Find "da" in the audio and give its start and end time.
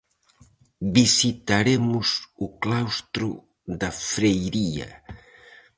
3.79-3.89